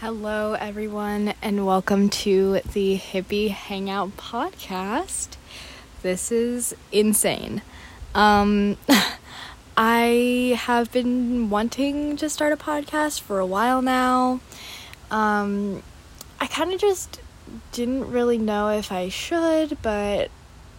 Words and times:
Hello, 0.00 0.54
everyone, 0.54 1.34
and 1.42 1.66
welcome 1.66 2.08
to 2.08 2.60
the 2.72 2.96
Hippie 2.96 3.50
Hangout 3.50 4.16
podcast. 4.16 5.36
This 6.00 6.32
is 6.32 6.74
insane. 6.90 7.60
Um, 8.14 8.78
I 9.76 10.58
have 10.58 10.90
been 10.90 11.50
wanting 11.50 12.16
to 12.16 12.30
start 12.30 12.54
a 12.54 12.56
podcast 12.56 13.20
for 13.20 13.40
a 13.40 13.44
while 13.44 13.82
now. 13.82 14.40
Um, 15.10 15.82
I 16.40 16.46
kind 16.46 16.72
of 16.72 16.80
just 16.80 17.20
didn't 17.72 18.10
really 18.10 18.38
know 18.38 18.70
if 18.70 18.90
I 18.90 19.10
should, 19.10 19.76
but 19.82 20.30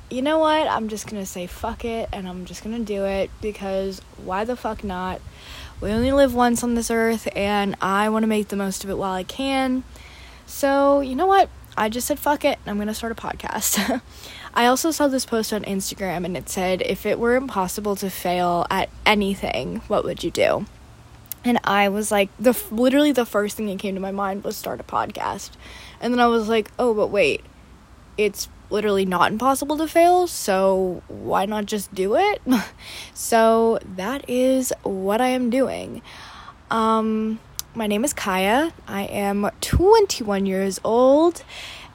you 0.10 0.24
know 0.24 0.40
what? 0.40 0.68
I'm 0.68 0.90
just 0.90 1.06
gonna 1.06 1.28
say 1.28 1.46
fuck 1.46 1.86
it 1.86 2.10
and 2.12 2.28
I'm 2.28 2.46
just 2.46 2.64
gonna 2.64 2.80
do 2.80 3.06
it 3.06 3.30
because 3.40 4.02
why 4.18 4.46
the 4.46 4.56
fuck 4.56 4.84
not? 4.84 5.22
We 5.82 5.91
only 5.91 6.11
live 6.11 6.36
once 6.36 6.63
on 6.63 6.75
this 6.75 6.91
earth 6.91 7.27
and 7.36 7.75
I 7.82 8.09
want 8.09 8.21
to 8.21 8.27
make 8.27 8.50
the 8.50 8.55
most 8.55 8.84
of 8.84 8.91
it 8.91 9.00
while 9.00 9.14
I 9.14 9.23
can. 9.23 9.84
So, 10.46 11.00
you 11.00 11.15
know 11.15 11.25
what? 11.25 11.50
I 11.75 11.89
just 11.89 12.06
said 12.06 12.19
fuck 12.19 12.46
it 12.46 12.60
I'm 12.68 12.78
gonna 12.78 12.93
start 12.93 13.11
a 13.11 13.15
podcast. 13.15 14.00
I 14.54 14.68
also 14.68 14.92
saw 14.92 15.07
this 15.07 15.25
post 15.25 15.51
on 15.51 15.64
Instagram 15.64 16.23
and 16.23 16.37
it 16.37 16.50
said, 16.50 16.83
if 16.83 17.06
it 17.07 17.18
were 17.18 17.36
impossible 17.36 17.96
to 17.96 18.11
fail 18.11 18.68
at 18.70 18.89
anything, 19.07 19.78
what 19.87 20.04
would 20.04 20.23
you 20.23 20.29
do? 20.29 20.68
And 21.43 21.57
I 21.64 21.89
was 21.89 22.11
like, 22.11 22.29
the 22.37 22.56
literally 22.70 23.11
the 23.11 23.25
first 23.25 23.57
thing 23.57 23.65
that 23.65 23.79
came 23.79 23.95
to 23.95 24.01
my 24.01 24.11
mind 24.11 24.43
was 24.43 24.56
start 24.56 24.79
a 24.79 24.84
podcast. 24.84 25.50
And 26.00 26.14
then 26.14 26.20
I 26.20 26.28
was 26.28 26.48
like, 26.48 26.70
oh, 26.78 26.93
but 26.93 27.07
wait, 27.07 27.43
it's 28.18 28.50
literally 28.71 29.06
not 29.06 29.32
impossible 29.32 29.78
to 29.78 29.88
fail, 29.88 30.28
so 30.28 31.04
why 31.07 31.46
not 31.46 31.66
just 31.66 31.93
do 31.93 32.16
it? 32.16 32.42
so 33.14 33.80
that 33.95 34.30
is 34.30 34.73
what 34.84 35.22
I 35.22 35.28
am 35.28 35.50
doing. 35.50 36.02
Um, 36.70 37.39
my 37.76 37.88
name 37.88 38.03
is 38.03 38.14
Kaiya. 38.14 38.73
I 38.88 39.03
am 39.03 39.50
21 39.62 40.45
years 40.45 40.80
old 40.84 41.44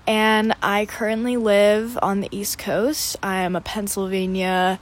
and 0.07 0.55
I 0.63 0.87
currently 0.87 1.37
live 1.37 1.99
on 2.01 2.21
the 2.21 2.29
East 2.31 2.59
Coast. 2.59 3.17
I 3.23 3.39
am 3.39 3.57
a 3.57 3.61
Pennsylvania 3.61 4.79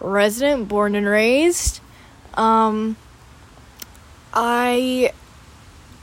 resident, 0.00 0.68
born 0.68 0.94
and 0.94 1.06
raised. 1.06 1.80
Um, 2.34 2.96
I 4.32 5.12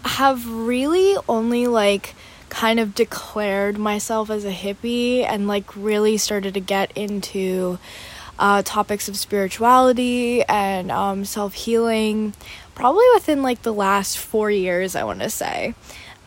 have 0.04 0.50
really 0.50 1.16
only 1.28 1.68
like 1.68 2.16
kind 2.52 2.80
of 2.82 2.94
declared 2.94 3.78
myself 3.78 4.30
as 4.30 4.44
a 4.44 4.52
hippie 4.52 5.24
and 5.24 5.48
like 5.48 5.76
really 5.76 6.18
started 6.18 6.54
to 6.54 6.60
get 6.60 6.96
into 6.98 7.80
uh, 8.38 8.62
topics 8.64 9.08
of 9.08 9.18
spirituality 9.18 10.44
and 10.44 10.92
um, 10.92 11.24
self 11.24 11.54
healing 11.54 12.34
probably 12.76 13.06
within 13.14 13.42
like 13.42 13.62
the 13.62 13.74
last 13.74 14.18
four 14.18 14.52
years, 14.52 14.96
I 14.96 15.04
want 15.04 15.22
to 15.22 15.30
say. 15.30 15.74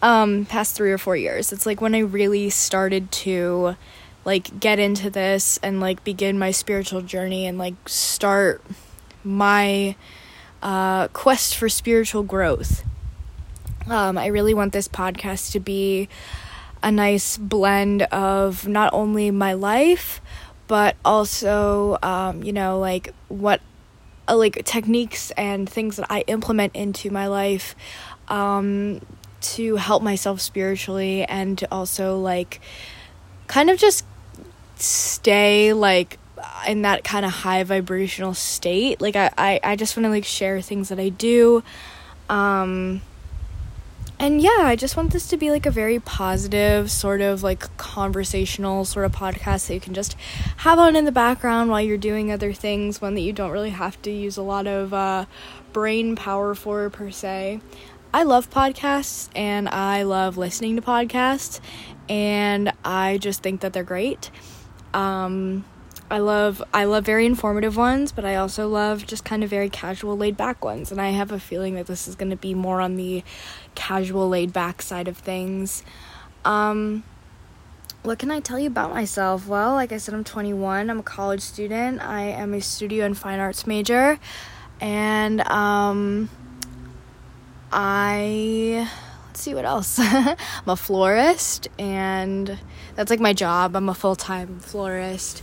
Um, 0.03 0.45
past 0.47 0.75
three 0.75 0.93
or 0.93 0.99
four 0.99 1.17
years. 1.17 1.53
It's 1.53 1.67
like 1.67 1.81
when 1.81 1.95
I 1.95 2.01
really 2.01 2.51
started 2.51 3.13
to 3.13 3.77
like 4.25 4.59
get 4.61 4.79
into 4.79 5.11
this 5.11 5.59
and 5.63 5.81
like 5.81 6.05
begin 6.05 6.39
my 6.39 6.51
spiritual 6.51 7.03
journey 7.03 7.47
and 7.47 7.59
like 7.59 7.75
start 7.87 8.63
my 9.23 9.95
uh, 10.63 11.09
quest 11.09 11.57
for 11.57 11.69
spiritual 11.69 12.23
growth. 12.23 12.83
Um, 13.89 14.17
I 14.17 14.27
really 14.27 14.55
want 14.55 14.73
this 14.73 14.89
podcast 14.89 15.53
to 15.53 15.61
be 15.61 16.09
a 16.83 16.91
nice 16.91 17.37
blend 17.37 18.03
of 18.03 18.67
not 18.67 18.93
only 18.95 19.31
my 19.31 19.53
life, 19.53 20.21
but 20.67 20.97
also, 21.05 21.99
um, 22.03 22.43
you 22.43 22.53
know, 22.53 22.79
like 22.79 23.13
what, 23.29 23.61
uh, 24.29 24.37
like 24.37 24.65
techniques 24.65 25.31
and 25.33 25.69
things 25.69 25.97
that 25.97 26.07
I 26.11 26.21
implement 26.27 26.75
into 26.75 27.11
my 27.11 27.27
life 27.27 27.77
um, 28.29 29.03
to 29.41 29.77
help 29.77 30.03
myself 30.03 30.41
spiritually 30.41 31.25
and 31.25 31.59
to 31.59 31.69
also, 31.71 32.19
like, 32.19 32.61
kind 33.47 33.69
of 33.69 33.79
just 33.79 34.07
stay, 34.77 35.75
like, 35.75 36.19
in 36.67 36.83
that 36.83 37.05
kind 37.05 37.27
of 37.27 37.33
high 37.33 37.63
vibrational 37.65 38.33
state. 38.33 39.03
Like, 39.03 39.17
I, 39.17 39.31
I, 39.37 39.61
I 39.63 39.77
just 39.77 39.95
want 39.97 40.05
to, 40.05 40.11
like, 40.11 40.25
share 40.25 40.63
things 40.63 40.89
that 40.89 40.99
I 40.99 41.11
do. 41.11 41.63
Um, 42.31 43.03
and 44.19 44.41
yeah, 44.41 44.61
I 44.61 44.77
just 44.77 44.97
want 44.97 45.13
this 45.13 45.27
to 45.29 45.37
be 45.37 45.51
like 45.51 45.67
a 45.67 45.71
very 45.71 45.99
positive, 45.99 46.91
sort 46.91 47.21
of 47.21 47.43
like 47.43 47.77
conversational 47.77 48.85
sort 48.85 49.07
of 49.07 49.13
podcast 49.13 49.67
that 49.67 49.75
you 49.75 49.81
can 49.81 49.95
just 49.95 50.17
have 50.59 50.79
on 50.79 50.97
in 50.97 51.05
the 51.05 51.13
background 51.13 51.71
while 51.71 51.81
you're 51.81 51.99
doing 51.99 52.31
other 52.31 52.53
things, 52.53 53.01
one 53.01 53.15
that 53.15 53.23
you 53.23 53.33
don't 53.33 53.51
really 53.51 53.71
have 53.71 54.01
to 54.03 54.11
use 54.11 54.37
a 54.37 54.43
lot 54.43 54.67
of 54.67 54.95
uh, 54.95 55.27
brain 55.73 56.17
power 56.17 56.55
for, 56.55 56.89
per 56.91 57.11
se. 57.11 57.61
I 58.13 58.23
love 58.23 58.49
podcasts 58.49 59.29
and 59.35 59.69
I 59.69 60.05
love 60.05 60.37
listening 60.37 60.77
to 60.77 60.83
podcasts, 60.83 61.61
and 62.09 62.73
I 62.85 63.19
just 63.19 63.43
think 63.43 63.61
that 63.63 63.73
they're 63.73 63.83
great. 63.83 64.31
Um, 64.93 65.65
I 66.11 66.19
love 66.19 66.63
I 66.73 66.85
love 66.85 67.05
very 67.05 67.25
informative 67.25 67.77
ones, 67.77 68.13
but 68.13 68.25
I 68.25 68.37
also 68.37 68.69
love 68.69 69.07
just 69.07 69.25
kind 69.25 69.43
of 69.43 69.51
very 69.51 69.71
casual 69.71 70.17
laid 70.17 70.37
back 70.37 70.65
ones. 70.65 70.93
And 70.93 71.01
I 71.01 71.11
have 71.11 71.33
a 71.33 71.41
feeling 71.41 71.75
that 71.75 71.87
this 71.87 72.07
is 72.07 72.15
going 72.15 72.31
to 72.31 72.37
be 72.37 72.55
more 72.55 72.81
on 72.81 72.97
the 72.97 73.25
casual 73.75 74.29
laid 74.29 74.53
back 74.53 74.83
side 74.83 75.09
of 75.09 75.17
things. 75.17 75.83
Um 76.45 77.05
what 78.03 78.19
can 78.19 78.31
I 78.31 78.41
tell 78.41 78.59
you 78.59 78.67
about 78.67 78.91
myself? 78.91 79.47
Well, 79.49 79.73
like 79.73 79.91
I 79.91 79.97
said, 79.97 80.13
I'm 80.13 80.25
21. 80.25 80.91
I'm 80.91 80.99
a 80.99 81.03
college 81.03 81.41
student. 81.41 82.03
I 82.03 82.25
am 82.25 82.53
a 82.53 82.61
studio 82.61 83.07
and 83.07 83.17
fine 83.17 83.41
arts 83.41 83.67
major. 83.67 84.19
And 84.81 85.41
um 85.49 86.29
I 87.73 88.89
let's 89.27 89.41
see 89.41 89.55
what 89.55 89.65
else. 89.65 89.99
I'm 89.99 90.37
a 90.67 90.77
florist 90.77 91.69
and 91.79 92.59
that's 92.95 93.11
like 93.11 93.21
my 93.21 93.33
job. 93.33 93.75
I'm 93.75 93.89
a 93.89 93.95
full-time 93.95 94.61
florist 94.61 95.43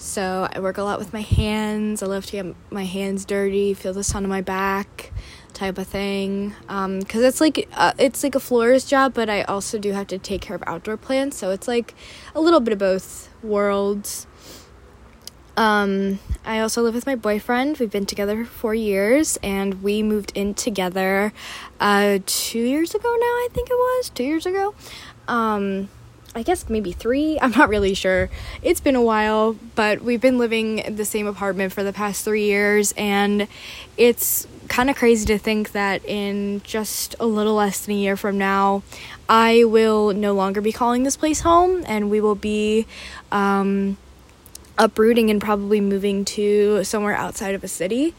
so 0.00 0.48
I 0.50 0.60
work 0.60 0.78
a 0.78 0.82
lot 0.82 0.98
with 0.98 1.12
my 1.12 1.20
hands. 1.20 2.02
I 2.02 2.06
love 2.06 2.24
to 2.26 2.32
get 2.32 2.56
my 2.70 2.84
hands 2.84 3.26
dirty, 3.26 3.74
feel 3.74 3.92
the 3.92 4.02
sun 4.02 4.24
on 4.24 4.30
my 4.30 4.40
back, 4.40 5.12
type 5.52 5.76
of 5.76 5.86
thing. 5.86 6.54
Um, 6.70 7.02
cause 7.02 7.22
it's 7.22 7.38
like 7.38 7.68
uh, 7.74 7.92
it's 7.98 8.22
like 8.22 8.34
a 8.34 8.40
florist 8.40 8.88
job, 8.88 9.12
but 9.12 9.28
I 9.28 9.42
also 9.42 9.78
do 9.78 9.92
have 9.92 10.06
to 10.06 10.18
take 10.18 10.40
care 10.40 10.56
of 10.56 10.62
outdoor 10.66 10.96
plants. 10.96 11.36
So 11.36 11.50
it's 11.50 11.68
like 11.68 11.94
a 12.34 12.40
little 12.40 12.60
bit 12.60 12.72
of 12.72 12.78
both 12.78 13.28
worlds. 13.42 14.26
Um, 15.54 16.18
I 16.46 16.60
also 16.60 16.80
live 16.80 16.94
with 16.94 17.04
my 17.04 17.16
boyfriend. 17.16 17.76
We've 17.76 17.90
been 17.90 18.06
together 18.06 18.46
for 18.46 18.50
four 18.50 18.74
years, 18.74 19.38
and 19.42 19.82
we 19.82 20.02
moved 20.02 20.32
in 20.34 20.54
together 20.54 21.34
uh, 21.78 22.20
two 22.24 22.60
years 22.62 22.94
ago. 22.94 23.08
Now 23.08 23.26
I 23.26 23.48
think 23.52 23.68
it 23.68 23.74
was 23.74 24.08
two 24.08 24.24
years 24.24 24.46
ago. 24.46 24.74
Um, 25.28 25.90
I 26.34 26.42
guess 26.42 26.68
maybe 26.68 26.92
three. 26.92 27.38
I'm 27.42 27.50
not 27.52 27.68
really 27.68 27.94
sure. 27.94 28.30
It's 28.62 28.80
been 28.80 28.96
a 28.96 29.02
while, 29.02 29.56
but 29.74 30.02
we've 30.02 30.20
been 30.20 30.38
living 30.38 30.78
in 30.78 30.96
the 30.96 31.04
same 31.04 31.26
apartment 31.26 31.72
for 31.72 31.82
the 31.82 31.92
past 31.92 32.24
three 32.24 32.44
years, 32.44 32.92
and 32.96 33.48
it's 33.96 34.46
kind 34.68 34.88
of 34.88 34.96
crazy 34.96 35.26
to 35.26 35.36
think 35.36 35.72
that 35.72 36.04
in 36.04 36.62
just 36.62 37.16
a 37.18 37.26
little 37.26 37.54
less 37.54 37.84
than 37.84 37.96
a 37.96 37.98
year 37.98 38.16
from 38.16 38.38
now, 38.38 38.82
I 39.28 39.64
will 39.64 40.12
no 40.12 40.32
longer 40.32 40.60
be 40.60 40.72
calling 40.72 41.02
this 41.02 41.16
place 41.16 41.40
home, 41.40 41.82
and 41.86 42.10
we 42.10 42.20
will 42.20 42.36
be 42.36 42.86
um, 43.32 43.96
uprooting 44.78 45.30
and 45.30 45.40
probably 45.40 45.80
moving 45.80 46.24
to 46.24 46.84
somewhere 46.84 47.16
outside 47.16 47.54
of 47.54 47.64
a 47.64 47.68
city. 47.68 48.14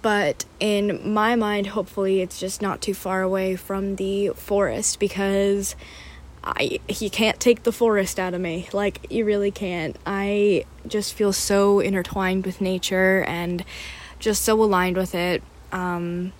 But 0.00 0.44
in 0.60 1.12
my 1.12 1.34
mind, 1.34 1.68
hopefully, 1.68 2.20
it's 2.20 2.38
just 2.38 2.62
not 2.62 2.80
too 2.80 2.94
far 2.94 3.22
away 3.22 3.56
from 3.56 3.96
the 3.96 4.28
forest 4.28 5.00
because 5.00 5.74
I 6.56 6.78
can't 7.10 7.38
take 7.38 7.62
the 7.62 7.72
forest 7.72 8.18
out 8.18 8.34
of 8.34 8.40
me. 8.40 8.68
Like 8.72 9.06
you 9.10 9.24
really 9.24 9.50
can't. 9.50 9.96
I 10.06 10.64
just 10.86 11.14
feel 11.14 11.32
so 11.32 11.80
intertwined 11.80 12.46
with 12.46 12.60
nature 12.60 13.24
and 13.26 13.64
just 14.18 14.42
so 14.42 14.62
aligned 14.62 14.96
with 14.96 15.14
it. 15.14 15.42
Um 15.72 16.32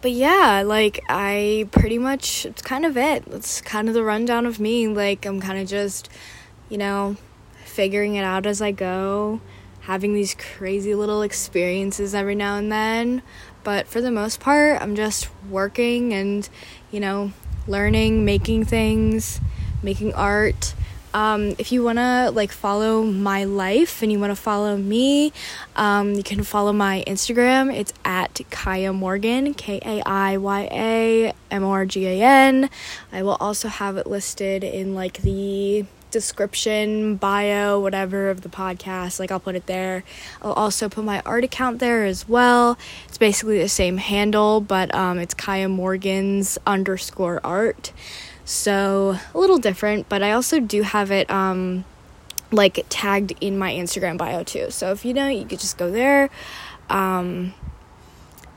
but 0.00 0.12
yeah, 0.12 0.62
like 0.64 1.04
I 1.08 1.68
pretty 1.72 1.98
much 1.98 2.46
it's 2.46 2.62
kind 2.62 2.84
of 2.84 2.96
it. 2.96 3.24
It's 3.28 3.60
kind 3.60 3.88
of 3.88 3.94
the 3.94 4.04
rundown 4.04 4.46
of 4.46 4.60
me. 4.60 4.88
Like 4.88 5.26
I'm 5.26 5.40
kind 5.40 5.58
of 5.58 5.68
just, 5.68 6.08
you 6.68 6.78
know, 6.78 7.16
figuring 7.64 8.14
it 8.14 8.22
out 8.22 8.46
as 8.46 8.62
I 8.62 8.70
go, 8.72 9.40
having 9.80 10.14
these 10.14 10.34
crazy 10.34 10.94
little 10.94 11.22
experiences 11.22 12.14
every 12.14 12.34
now 12.34 12.56
and 12.56 12.70
then. 12.70 13.22
But 13.64 13.86
for 13.86 14.00
the 14.00 14.10
most 14.10 14.40
part, 14.40 14.80
I'm 14.80 14.94
just 14.94 15.28
working 15.48 16.12
and, 16.12 16.48
you 16.90 17.00
know, 17.00 17.32
learning, 17.68 18.24
making 18.24 18.64
things, 18.64 19.40
making 19.82 20.14
art. 20.14 20.74
Um, 21.14 21.54
if 21.58 21.72
you 21.72 21.82
want 21.82 21.98
to 21.98 22.30
like 22.34 22.52
follow 22.52 23.02
my 23.02 23.44
life 23.44 24.02
and 24.02 24.12
you 24.12 24.18
want 24.20 24.30
to 24.30 24.36
follow 24.36 24.76
me, 24.76 25.32
um, 25.74 26.14
you 26.14 26.22
can 26.22 26.42
follow 26.42 26.72
my 26.72 27.02
Instagram. 27.06 27.74
It's 27.74 27.92
at 28.04 28.34
Kaiya 28.34 28.94
Morgan, 28.94 29.54
K 29.54 29.80
A 29.84 30.02
I 30.06 30.36
Y 30.36 30.68
A 30.70 31.32
M 31.50 31.64
O 31.64 31.70
R 31.70 31.86
G 31.86 32.06
A 32.06 32.22
N. 32.22 32.68
I 33.10 33.22
will 33.22 33.36
also 33.40 33.68
have 33.68 33.96
it 33.96 34.06
listed 34.06 34.62
in 34.62 34.94
like 34.94 35.22
the 35.22 35.86
description, 36.10 37.16
bio, 37.16 37.80
whatever 37.80 38.30
of 38.30 38.42
the 38.42 38.48
podcast. 38.48 39.20
Like 39.20 39.30
I'll 39.30 39.40
put 39.40 39.54
it 39.54 39.66
there. 39.66 40.04
I'll 40.42 40.52
also 40.52 40.88
put 40.88 41.04
my 41.04 41.20
art 41.24 41.44
account 41.44 41.78
there 41.78 42.04
as 42.04 42.28
well. 42.28 42.78
It's 43.06 43.18
basically 43.18 43.58
the 43.58 43.68
same 43.68 43.98
handle, 43.98 44.60
but 44.60 44.94
um, 44.94 45.18
it's 45.18 45.34
Kaiya 45.34 45.70
Morgan's 45.70 46.58
underscore 46.66 47.40
art. 47.44 47.92
So 48.44 49.18
a 49.34 49.38
little 49.38 49.58
different, 49.58 50.08
but 50.08 50.22
I 50.22 50.32
also 50.32 50.58
do 50.60 50.82
have 50.82 51.10
it 51.10 51.30
um, 51.30 51.84
like 52.50 52.84
tagged 52.88 53.34
in 53.40 53.58
my 53.58 53.72
Instagram 53.72 54.16
bio 54.16 54.42
too. 54.42 54.70
So 54.70 54.90
if 54.90 55.04
you 55.04 55.12
know, 55.12 55.28
you 55.28 55.44
could 55.44 55.60
just 55.60 55.76
go 55.76 55.90
there. 55.90 56.30
Um, 56.88 57.52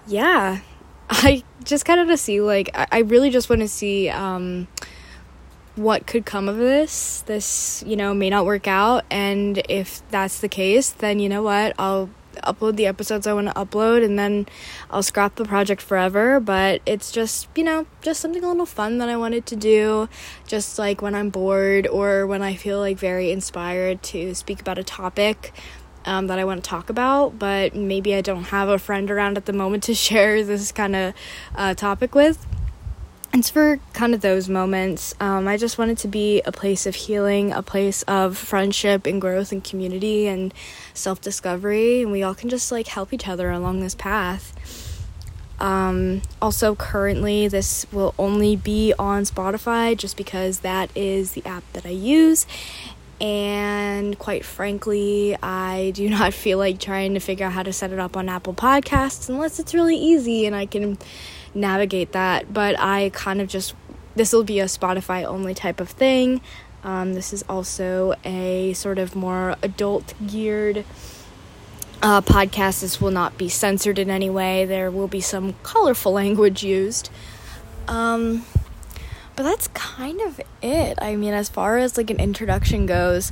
yeah, 0.07 0.59
I 1.09 1.43
just 1.63 1.85
kind 1.85 1.99
of 1.99 2.07
to 2.07 2.17
see 2.17 2.41
like 2.41 2.69
I, 2.73 2.87
I 2.91 2.99
really 2.99 3.29
just 3.29 3.49
want 3.49 3.61
to 3.61 3.67
see 3.67 4.09
um, 4.09 4.67
what 5.75 6.05
could 6.05 6.25
come 6.25 6.49
of 6.49 6.57
this. 6.57 7.21
This, 7.25 7.83
you 7.85 7.95
know, 7.95 8.13
may 8.13 8.29
not 8.29 8.45
work 8.45 8.67
out. 8.67 9.05
And 9.09 9.61
if 9.69 10.07
that's 10.09 10.39
the 10.39 10.49
case, 10.49 10.89
then 10.89 11.19
you 11.19 11.29
know 11.29 11.43
what? 11.43 11.73
I'll 11.79 12.09
upload 12.43 12.77
the 12.77 12.87
episodes 12.87 13.27
I 13.27 13.33
want 13.33 13.47
to 13.47 13.53
upload 13.53 14.05
and 14.05 14.17
then 14.17 14.47
I'll 14.89 15.03
scrap 15.03 15.35
the 15.35 15.45
project 15.45 15.81
forever. 15.81 16.39
But 16.39 16.81
it's 16.85 17.11
just, 17.11 17.47
you 17.55 17.63
know, 17.63 17.85
just 18.01 18.19
something 18.21 18.43
a 18.43 18.47
little 18.47 18.65
fun 18.65 18.97
that 18.99 19.09
I 19.09 19.17
wanted 19.17 19.45
to 19.47 19.55
do. 19.55 20.09
Just 20.47 20.77
like 20.77 21.01
when 21.01 21.15
I'm 21.15 21.29
bored 21.29 21.87
or 21.87 22.27
when 22.27 22.41
I 22.41 22.55
feel 22.55 22.79
like 22.79 22.97
very 22.97 23.31
inspired 23.31 24.03
to 24.03 24.33
speak 24.35 24.61
about 24.61 24.77
a 24.77 24.83
topic. 24.83 25.53
Um, 26.03 26.25
that 26.25 26.39
I 26.39 26.45
want 26.45 26.63
to 26.63 26.67
talk 26.67 26.89
about, 26.89 27.37
but 27.37 27.75
maybe 27.75 28.15
I 28.15 28.21
don't 28.21 28.45
have 28.45 28.69
a 28.69 28.79
friend 28.79 29.11
around 29.11 29.37
at 29.37 29.45
the 29.45 29.53
moment 29.53 29.83
to 29.83 29.93
share 30.07 30.43
this 30.43 30.71
kind 30.71 30.95
of 30.95 31.13
uh, 31.53 31.75
topic 31.75 32.15
with 32.15 32.43
it's 33.33 33.49
for 33.49 33.79
kind 33.93 34.13
of 34.13 34.21
those 34.21 34.49
moments. 34.49 35.15
Um, 35.19 35.47
I 35.47 35.57
just 35.57 35.77
wanted 35.77 35.97
to 35.99 36.07
be 36.07 36.41
a 36.41 36.51
place 36.51 36.85
of 36.85 36.95
healing, 36.95 37.51
a 37.51 37.63
place 37.63 38.03
of 38.03 38.37
friendship 38.37 39.05
and 39.05 39.21
growth 39.21 39.51
and 39.51 39.63
community 39.63 40.27
and 40.27 40.53
self 40.93 41.21
discovery, 41.21 42.01
and 42.01 42.11
we 42.11 42.23
all 42.23 42.35
can 42.35 42.49
just 42.49 42.71
like 42.71 42.87
help 42.87 43.13
each 43.13 43.27
other 43.27 43.49
along 43.49 43.79
this 43.79 43.95
path. 43.95 44.57
Um, 45.59 46.23
also, 46.41 46.75
currently, 46.75 47.47
this 47.47 47.85
will 47.91 48.15
only 48.17 48.55
be 48.55 48.93
on 48.97 49.23
Spotify 49.23 49.95
just 49.95 50.17
because 50.17 50.59
that 50.59 50.89
is 50.95 51.33
the 51.33 51.45
app 51.45 51.63
that 51.73 51.85
I 51.85 51.89
use. 51.89 52.47
And 53.21 54.17
quite 54.17 54.43
frankly, 54.43 55.37
I 55.41 55.91
do 55.93 56.09
not 56.17 56.33
feel 56.33 56.57
like 56.57 56.79
trying 56.79 57.13
to 57.13 57.19
figure 57.19 57.45
out 57.45 57.53
how 57.53 57.63
to 57.63 57.71
set 57.71 57.91
it 57.91 57.99
up 57.99 58.17
on 58.17 58.27
Apple 58.27 58.53
Podcasts 58.53 59.29
unless 59.29 59.59
it's 59.59 59.73
really 59.73 59.95
easy 59.95 60.45
and 60.47 60.55
I 60.55 60.65
can 60.65 60.97
navigate 61.53 62.13
that. 62.13 62.51
But 62.51 62.77
I 62.79 63.11
kind 63.13 63.39
of 63.39 63.47
just, 63.47 63.75
this 64.15 64.33
will 64.33 64.43
be 64.43 64.59
a 64.59 64.65
Spotify 64.65 65.23
only 65.23 65.53
type 65.53 65.79
of 65.79 65.89
thing. 65.89 66.41
Um, 66.83 67.13
this 67.13 67.31
is 67.31 67.43
also 67.47 68.15
a 68.25 68.73
sort 68.73 68.97
of 68.97 69.15
more 69.15 69.55
adult 69.61 70.15
geared 70.25 70.83
uh, 72.01 72.21
podcast. 72.21 72.81
This 72.81 72.99
will 72.99 73.11
not 73.11 73.37
be 73.37 73.49
censored 73.49 73.99
in 73.99 74.09
any 74.09 74.31
way. 74.31 74.65
There 74.65 74.89
will 74.89 75.07
be 75.07 75.21
some 75.21 75.53
colorful 75.61 76.11
language 76.13 76.63
used. 76.63 77.11
Um, 77.87 78.45
but 79.41 79.49
that's 79.49 79.69
kind 79.69 80.21
of 80.21 80.39
it. 80.61 80.99
I 81.01 81.15
mean, 81.15 81.33
as 81.33 81.49
far 81.49 81.79
as 81.79 81.97
like 81.97 82.11
an 82.11 82.19
introduction 82.19 82.85
goes, 82.85 83.31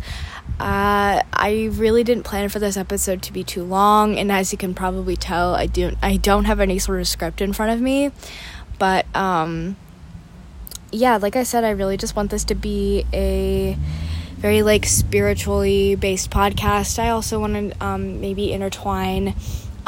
uh, 0.60 1.22
I 1.32 1.70
really 1.74 2.04
didn't 2.04 2.24
plan 2.24 2.50
for 2.50 2.58
this 2.58 2.78
episode 2.78 3.22
to 3.24 3.34
be 3.34 3.44
too 3.44 3.64
long, 3.64 4.18
and 4.18 4.32
as 4.32 4.52
you 4.52 4.58
can 4.58 4.74
probably 4.74 5.16
tell, 5.16 5.54
I 5.54 5.68
don't 5.68 5.98
I 6.02 6.18
don't 6.18 6.46
have 6.46 6.60
any 6.60 6.80
sort 6.80 7.00
of 7.00 7.08
script 7.08 7.42
in 7.42 7.54
front 7.54 7.74
of 7.74 7.80
me. 7.80 8.12
But 8.80 9.06
um, 9.16 9.78
yeah, 10.92 11.18
like 11.18 11.36
I 11.36 11.44
said, 11.44 11.64
I 11.64 11.70
really 11.70 11.96
just 11.96 12.16
want 12.16 12.32
this 12.32 12.44
to 12.46 12.56
be 12.56 13.06
a 13.14 13.78
very 14.38 14.64
like 14.64 14.88
spiritually 14.88 15.94
based 15.94 16.32
podcast. 16.32 16.98
I 16.98 17.10
also 17.10 17.40
want 17.40 17.54
to 17.54 17.86
um, 17.86 18.20
maybe 18.20 18.52
intertwine 18.52 19.36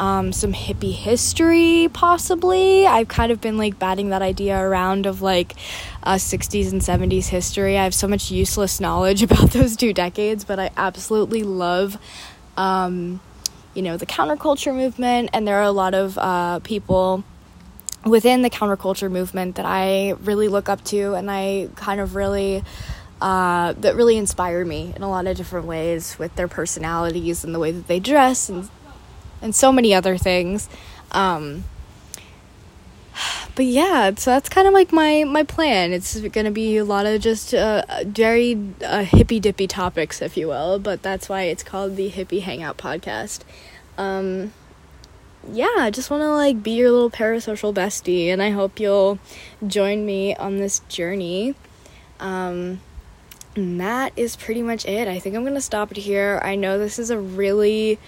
um, 0.02 0.32
some 0.32 0.52
hippie 0.52 0.92
history, 0.92 1.88
possibly. 1.92 2.88
I've 2.88 3.06
kind 3.06 3.30
of 3.30 3.40
been 3.40 3.56
like 3.56 3.78
batting 3.78 4.08
that 4.08 4.20
idea 4.20 4.58
around 4.58 5.06
of 5.06 5.22
like 5.22 5.54
uh, 6.02 6.16
60s 6.16 6.72
and 6.72 6.80
70s 6.80 7.26
history. 7.26 7.78
I 7.78 7.84
have 7.84 7.94
so 7.94 8.08
much 8.08 8.28
useless 8.28 8.80
knowledge 8.80 9.22
about 9.28 9.50
those 9.50 9.76
two 9.76 9.92
decades, 9.92 10.42
but 10.42 10.58
I 10.58 10.70
absolutely 10.76 11.44
love, 11.44 11.98
um, 12.56 13.20
you 13.74 13.82
know, 13.82 13.96
the 13.96 14.06
counterculture 14.06 14.74
movement, 14.74 15.30
and 15.32 15.46
there 15.46 15.58
are 15.58 15.62
a 15.62 15.70
lot 15.70 15.94
of 15.94 16.18
uh, 16.18 16.58
people 16.58 17.22
within 18.04 18.42
the 18.42 18.50
counterculture 18.50 19.08
movement 19.08 19.54
that 19.54 19.66
I 19.66 20.16
really 20.22 20.48
look 20.48 20.68
up 20.68 20.82
to, 20.86 21.14
and 21.14 21.30
I 21.30 21.68
kind 21.76 22.00
of 22.00 22.16
really. 22.16 22.64
Uh, 23.20 23.72
that 23.74 23.94
really 23.94 24.16
inspire 24.16 24.64
me 24.64 24.92
in 24.96 25.02
a 25.02 25.08
lot 25.08 25.28
of 25.28 25.36
different 25.36 25.64
ways 25.64 26.18
with 26.18 26.34
their 26.34 26.48
personalities 26.48 27.44
and 27.44 27.54
the 27.54 27.58
way 27.60 27.70
that 27.70 27.86
they 27.86 28.00
dress 28.00 28.48
and 28.48 28.68
and 29.42 29.54
so 29.54 29.72
many 29.72 29.92
other 29.92 30.16
things. 30.16 30.68
Um, 31.10 31.64
but 33.54 33.66
yeah, 33.66 34.12
so 34.16 34.30
that's 34.30 34.48
kind 34.48 34.66
of 34.66 34.72
like 34.72 34.92
my 34.92 35.24
my 35.24 35.42
plan. 35.42 35.92
It's 35.92 36.18
going 36.20 36.46
to 36.46 36.50
be 36.50 36.78
a 36.78 36.84
lot 36.84 37.04
of 37.04 37.20
just 37.20 37.52
uh, 37.52 37.82
very 38.06 38.58
uh, 38.82 39.04
hippy 39.04 39.40
dippy 39.40 39.66
topics, 39.66 40.22
if 40.22 40.36
you 40.36 40.48
will. 40.48 40.78
But 40.78 41.02
that's 41.02 41.28
why 41.28 41.42
it's 41.42 41.62
called 41.62 41.96
the 41.96 42.10
Hippie 42.10 42.40
Hangout 42.40 42.78
Podcast. 42.78 43.40
Um, 43.98 44.52
yeah, 45.50 45.74
I 45.76 45.90
just 45.90 46.10
want 46.10 46.22
to 46.22 46.30
like 46.30 46.62
be 46.62 46.72
your 46.72 46.90
little 46.90 47.10
parasocial 47.10 47.74
bestie, 47.74 48.28
and 48.28 48.42
I 48.42 48.50
hope 48.50 48.80
you'll 48.80 49.18
join 49.66 50.06
me 50.06 50.34
on 50.36 50.56
this 50.56 50.78
journey. 50.88 51.54
Um, 52.20 52.80
and 53.54 53.78
that 53.80 54.12
is 54.16 54.34
pretty 54.34 54.62
much 54.62 54.86
it. 54.86 55.08
I 55.08 55.18
think 55.18 55.36
I'm 55.36 55.44
gonna 55.44 55.60
stop 55.60 55.90
it 55.90 55.98
here. 55.98 56.40
I 56.42 56.54
know 56.54 56.78
this 56.78 56.98
is 56.98 57.10
a 57.10 57.18
really 57.18 57.98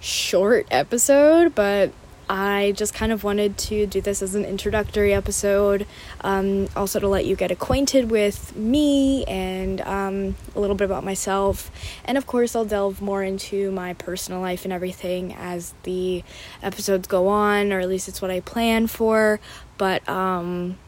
short 0.00 0.66
episode, 0.70 1.54
but 1.54 1.92
I 2.28 2.74
just 2.76 2.94
kind 2.94 3.10
of 3.10 3.24
wanted 3.24 3.58
to 3.58 3.88
do 3.88 4.00
this 4.00 4.22
as 4.22 4.36
an 4.36 4.44
introductory 4.44 5.12
episode, 5.12 5.84
um, 6.20 6.68
also 6.76 7.00
to 7.00 7.08
let 7.08 7.26
you 7.26 7.34
get 7.34 7.50
acquainted 7.50 8.08
with 8.08 8.54
me 8.54 9.24
and 9.24 9.80
um, 9.80 10.36
a 10.54 10.60
little 10.60 10.76
bit 10.76 10.84
about 10.84 11.02
myself. 11.02 11.72
And 12.04 12.16
of 12.16 12.28
course, 12.28 12.54
I'll 12.54 12.64
delve 12.64 13.02
more 13.02 13.24
into 13.24 13.72
my 13.72 13.94
personal 13.94 14.40
life 14.40 14.62
and 14.64 14.72
everything 14.72 15.34
as 15.34 15.74
the 15.82 16.22
episodes 16.62 17.08
go 17.08 17.26
on, 17.26 17.72
or 17.72 17.80
at 17.80 17.88
least 17.88 18.06
it's 18.06 18.22
what 18.22 18.30
I 18.30 18.38
plan 18.38 18.86
for. 18.86 19.40
But 19.76 20.08
um, 20.08 20.78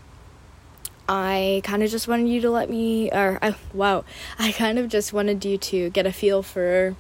I 1.09 1.61
kind 1.65 1.83
of 1.83 1.91
just 1.91 2.07
wanted 2.07 2.29
you 2.29 2.41
to 2.43 2.51
let 2.53 2.71
me, 2.71 3.11
or 3.11 3.41
uh, 3.43 3.55
wow, 3.75 4.05
I 4.39 4.53
kind 4.53 4.79
of 4.79 4.89
just 4.89 5.13
wanted 5.13 5.45
you 5.45 5.59
to 5.59 5.91
get 5.91 6.07
a 6.07 6.13
feel 6.13 6.45
for 6.45 6.95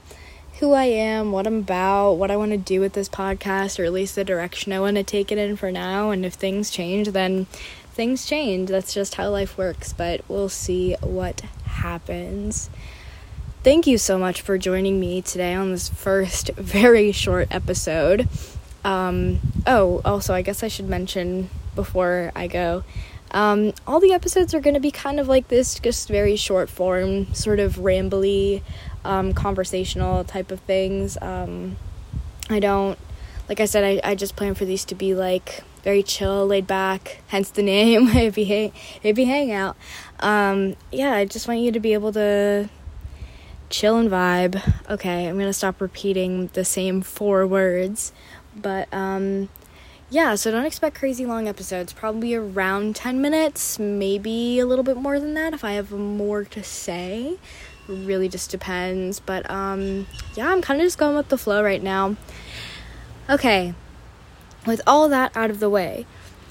who 0.60 0.72
I 0.72 0.84
am, 0.84 1.32
what 1.32 1.46
I'm 1.46 1.58
about, 1.58 2.14
what 2.14 2.31
I 2.31 2.37
want 2.37 2.52
to 2.52 2.56
do 2.56 2.81
with 2.81 2.93
this 2.93 3.08
podcast, 3.08 3.78
or 3.78 3.84
at 3.84 3.93
least 3.93 4.14
the 4.14 4.25
direction 4.25 4.72
I 4.72 4.81
want 4.81 4.96
to 4.96 5.02
take 5.02 5.32
it 5.32 5.38
in 5.38 5.56
for 5.56 5.72
now. 5.72 6.10
And 6.10 6.25
if 6.25 6.34
things 6.34 6.70
change, 6.70 7.08
then 7.08 7.46
things 7.93 8.26
change. 8.26 8.69
That's 8.69 8.94
just 8.94 9.14
how 9.16 9.31
life 9.31 9.56
works, 9.58 9.93
but 9.93 10.22
we'll 10.29 10.48
see 10.48 10.94
what 11.00 11.41
happens. 11.65 12.70
Thank 13.62 13.86
you 13.86 13.96
so 13.96 14.19
much 14.19 14.43
for 14.43 14.58
joining 14.58 14.98
me 14.98 15.22
today 15.22 15.55
on 15.55 15.70
this 15.70 15.88
first 15.88 16.48
very 16.56 17.12
short 17.12 17.48
episode. 17.50 18.29
Um, 18.84 19.41
oh, 19.67 20.00
also, 20.05 20.34
I 20.34 20.43
guess 20.43 20.62
I 20.62 20.69
should 20.69 20.88
mention 20.88 21.48
before 21.74 22.32
I 22.34 22.48
go. 22.48 22.84
Um, 23.31 23.72
all 23.86 23.98
the 23.98 24.12
episodes 24.12 24.53
are 24.53 24.60
going 24.60 24.74
to 24.74 24.81
be 24.81 24.91
kind 24.91 25.19
of 25.19 25.26
like 25.26 25.48
this, 25.48 25.79
just 25.79 26.08
very 26.08 26.36
short 26.36 26.69
form, 26.69 27.32
sort 27.34 27.60
of 27.60 27.76
rambly, 27.76 28.62
um, 29.04 29.32
conversational 29.32 30.24
type 30.24 30.50
of 30.50 30.60
things. 30.60 31.18
Um, 31.20 31.76
I 32.48 32.60
don't, 32.60 32.98
like 33.48 33.60
I 33.60 33.64
said, 33.64 33.84
I, 33.84 34.10
I 34.10 34.14
just 34.14 34.36
plan 34.36 34.54
for 34.54 34.64
these 34.64 34.84
to 34.86 34.94
be 34.94 35.14
like 35.14 35.62
very 35.82 36.02
chill, 36.02 36.46
laid 36.46 36.66
back, 36.66 37.22
hence 37.28 37.50
the 37.50 37.62
name, 37.62 38.08
hippie, 38.08 38.46
hang, 38.46 38.72
hippie 39.02 39.26
hangout. 39.26 39.76
Um, 40.20 40.76
yeah, 40.90 41.12
I 41.12 41.24
just 41.24 41.48
want 41.48 41.60
you 41.60 41.72
to 41.72 41.80
be 41.80 41.92
able 41.92 42.12
to 42.12 42.68
chill 43.70 43.96
and 43.96 44.10
vibe. 44.10 44.60
Okay, 44.88 45.26
I'm 45.26 45.38
gonna 45.38 45.52
stop 45.52 45.80
repeating 45.80 46.48
the 46.52 46.64
same 46.64 47.02
four 47.02 47.46
words, 47.46 48.12
but 48.54 48.92
um, 48.92 49.48
yeah, 50.10 50.34
so 50.34 50.50
don't 50.50 50.66
expect 50.66 50.96
crazy 50.96 51.24
long 51.24 51.48
episodes. 51.48 51.92
Probably 51.92 52.34
around 52.34 52.94
10 52.96 53.20
minutes, 53.20 53.78
maybe 53.78 54.58
a 54.58 54.66
little 54.66 54.84
bit 54.84 54.98
more 54.98 55.18
than 55.18 55.34
that 55.34 55.54
if 55.54 55.64
I 55.64 55.72
have 55.72 55.90
more 55.90 56.44
to 56.44 56.62
say 56.62 57.38
really 57.89 58.29
just 58.29 58.51
depends. 58.51 59.20
But 59.20 59.48
um, 59.51 60.06
yeah, 60.34 60.48
I'm 60.48 60.62
kind 60.62 60.81
of 60.81 60.86
just 60.86 60.98
going 60.98 61.17
with 61.17 61.29
the 61.29 61.39
flow 61.39 61.62
right 61.62 61.82
now. 61.82 62.17
Okay, 63.31 63.74
with 64.67 64.81
all 64.86 65.08
that 65.08 65.36
out 65.36 65.51
of 65.51 65.60
the 65.60 65.70
way, 65.70 66.06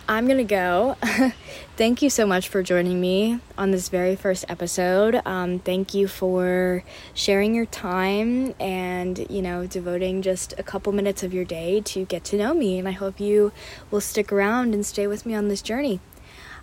I'm 0.08 0.28
gonna 0.28 0.44
go. 0.44 0.96
thank 1.78 2.02
you 2.02 2.10
so 2.10 2.26
much 2.26 2.50
for 2.50 2.62
joining 2.62 3.00
me 3.00 3.40
on 3.58 3.72
this 3.72 3.90
very 3.90 4.16
first 4.16 4.46
episode. 4.50 5.22
Um, 5.26 5.60
thank 5.60 5.94
you 5.94 6.08
for 6.08 6.84
sharing 7.14 7.56
your 7.56 7.66
time 7.66 8.54
and, 8.60 9.26
you 9.30 9.42
know, 9.42 9.66
devoting 9.68 10.22
just 10.22 10.54
a 10.58 10.64
couple 10.64 10.92
minutes 10.92 11.24
of 11.24 11.34
your 11.34 11.46
day 11.46 11.82
to 11.82 12.06
get 12.06 12.24
to 12.26 12.38
know 12.38 12.54
me. 12.54 12.78
And 12.78 12.88
I 12.88 12.92
hope 12.92 13.20
you 13.20 13.52
will 13.90 14.02
stick 14.02 14.32
around 14.32 14.74
and 14.74 14.86
stay 14.86 15.08
with 15.08 15.26
me 15.26 15.34
on 15.34 15.48
this 15.48 15.62
journey. 15.62 16.00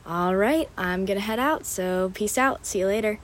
All 0.07 0.37
right, 0.37 0.69
I'm 0.77 1.05
gonna 1.05 1.21
head 1.21 1.39
out, 1.39 1.67
so 1.67 2.11
peace 2.15 2.39
out. 2.39 2.65
See 2.67 2.81
you 2.81 2.87
later. 2.87 3.19